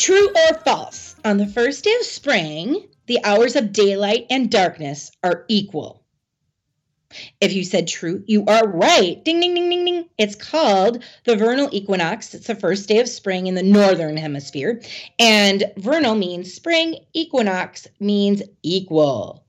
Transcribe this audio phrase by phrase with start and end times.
[0.00, 1.14] True or false?
[1.26, 6.06] On the first day of spring, the hours of daylight and darkness are equal.
[7.42, 9.22] If you said true, you are right.
[9.22, 10.08] Ding, ding, ding, ding, ding.
[10.16, 12.32] It's called the vernal equinox.
[12.32, 14.80] It's the first day of spring in the northern hemisphere.
[15.18, 19.44] And vernal means spring, equinox means equal.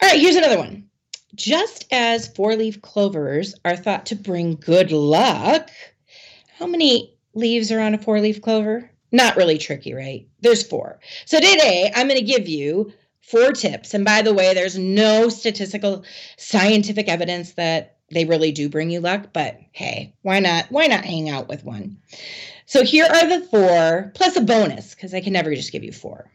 [0.00, 0.88] All right, here's another one.
[1.34, 5.68] Just as four leaf clovers are thought to bring good luck,
[6.58, 8.90] how many leaves are on a four leaf clover?
[9.14, 10.26] Not really tricky, right?
[10.40, 10.98] There's four.
[11.24, 13.94] So today I'm going to give you four tips.
[13.94, 16.02] And by the way, there's no statistical
[16.36, 20.66] scientific evidence that they really do bring you luck, but hey, why not?
[20.70, 21.98] Why not hang out with one?
[22.66, 25.92] So here are the four plus a bonus because I can never just give you
[25.92, 26.28] four.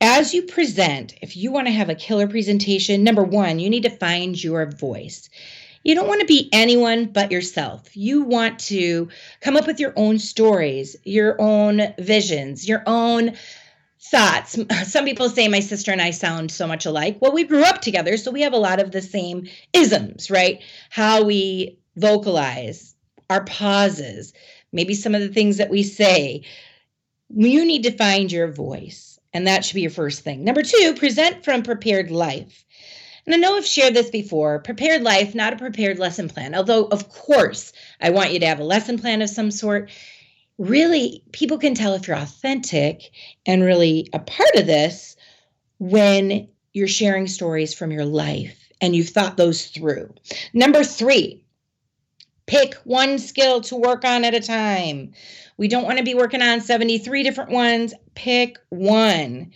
[0.00, 3.82] As you present, if you want to have a killer presentation, number 1, you need
[3.82, 5.28] to find your voice.
[5.84, 7.94] You don't want to be anyone but yourself.
[7.94, 9.08] You want to
[9.42, 13.34] come up with your own stories, your own visions, your own
[14.00, 14.58] thoughts.
[14.84, 17.18] Some people say my sister and I sound so much alike.
[17.20, 20.62] Well, we grew up together, so we have a lot of the same isms, right?
[20.88, 22.94] How we vocalize,
[23.28, 24.32] our pauses,
[24.72, 26.44] maybe some of the things that we say.
[27.28, 30.44] You need to find your voice, and that should be your first thing.
[30.44, 32.64] Number two, present from prepared life.
[33.26, 36.54] And I know I've shared this before prepared life, not a prepared lesson plan.
[36.54, 39.90] Although, of course, I want you to have a lesson plan of some sort
[40.58, 43.10] really people can tell if you're authentic
[43.46, 45.16] and really a part of this
[45.78, 50.12] when you're sharing stories from your life and you've thought those through.
[50.52, 51.44] Number three,
[52.46, 55.12] pick one skill to work on at a time.
[55.56, 57.94] We don't want to be working on 73 different ones.
[58.14, 59.52] Pick one.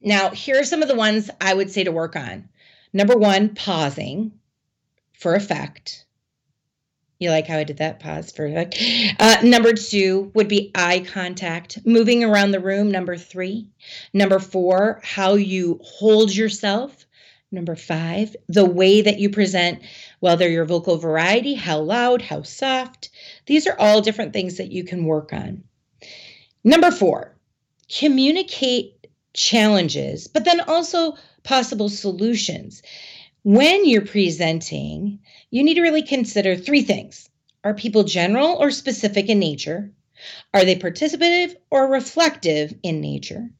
[0.00, 2.48] Now, here are some of the ones I would say to work on.
[2.94, 4.32] Number one, pausing
[5.12, 6.06] for effect.
[7.18, 8.00] You like how I did that?
[8.00, 8.74] Pause for sec.
[9.18, 12.90] Uh, number two would be eye contact, moving around the room.
[12.90, 13.68] Number three.
[14.12, 17.04] Number four, how you hold yourself.
[17.50, 19.82] Number five, the way that you present,
[20.20, 23.10] whether your vocal variety, how loud, how soft.
[23.46, 25.64] These are all different things that you can work on.
[26.64, 27.36] Number four,
[27.88, 32.82] communicate challenges, but then also possible solutions.
[33.44, 37.28] When you're presenting, you need to really consider three things
[37.62, 39.92] Are people general or specific in nature?
[40.52, 43.50] Are they participative or reflective in nature?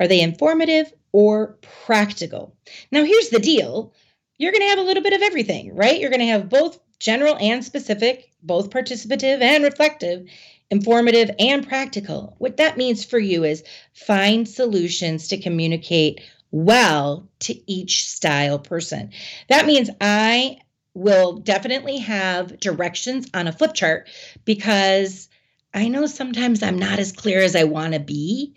[0.00, 2.56] Are they informative or practical?
[2.90, 3.94] Now, here's the deal
[4.38, 6.00] you're going to have a little bit of everything, right?
[6.00, 10.28] You're going to have both general and specific, both participative and reflective,
[10.70, 12.36] informative and practical.
[12.38, 19.10] What that means for you is find solutions to communicate well to each style person.
[19.48, 20.58] That means I
[20.94, 24.08] will definitely have directions on a flip chart
[24.44, 25.28] because
[25.74, 28.54] I know sometimes I'm not as clear as I want to be.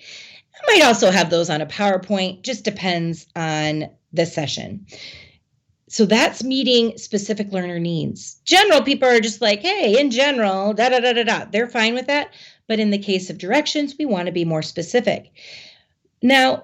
[0.56, 4.86] I might also have those on a PowerPoint, just depends on the session.
[5.88, 8.36] So that's meeting specific learner needs.
[8.46, 11.46] General people are just like, hey, in general, da da da da da.
[11.52, 12.34] They're fine with that.
[12.68, 15.32] But in the case of directions, we want to be more specific.
[16.22, 16.64] Now,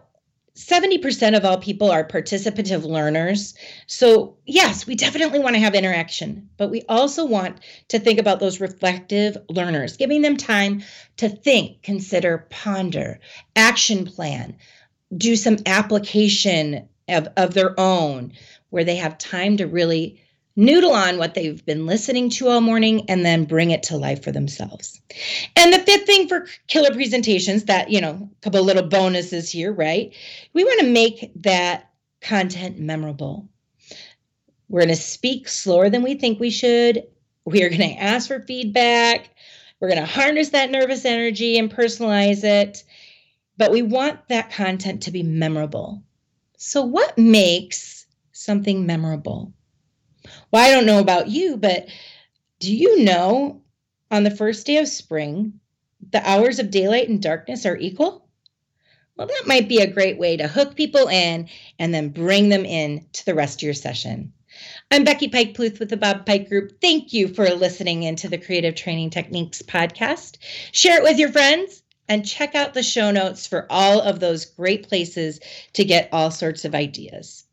[0.57, 3.53] 70% of all people are participative learners.
[3.85, 7.59] So, yes, we definitely want to have interaction, but we also want
[7.89, 10.81] to think about those reflective learners, giving them time
[11.17, 13.19] to think, consider, ponder,
[13.55, 14.57] action plan,
[15.15, 18.33] do some application of, of their own,
[18.71, 20.19] where they have time to really
[20.57, 24.23] noodle on what they've been listening to all morning and then bring it to life
[24.23, 24.99] for themselves.
[25.55, 29.71] And the fifth thing for killer presentations that, you know, a couple little bonuses here,
[29.71, 30.13] right?
[30.53, 31.91] We want to make that
[32.21, 33.47] content memorable.
[34.67, 37.03] We're going to speak slower than we think we should.
[37.45, 39.29] We are going to ask for feedback.
[39.79, 42.83] We're going to harness that nervous energy and personalize it.
[43.57, 46.03] But we want that content to be memorable.
[46.57, 49.53] So, what makes something memorable?
[50.51, 51.87] Well, I don't know about you, but
[52.59, 53.61] do you know
[54.09, 55.59] on the first day of spring,
[56.11, 58.27] the hours of daylight and darkness are equal?
[59.15, 62.65] Well, that might be a great way to hook people in and then bring them
[62.65, 64.31] in to the rest of your session.
[64.91, 66.79] I'm Becky Pike Pluth with the Bob Pike Group.
[66.81, 70.37] Thank you for listening into the Creative Training Techniques podcast.
[70.71, 74.45] Share it with your friends and check out the show notes for all of those
[74.45, 75.39] great places
[75.73, 77.46] to get all sorts of ideas.